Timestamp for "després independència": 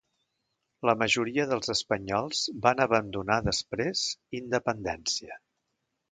3.49-5.37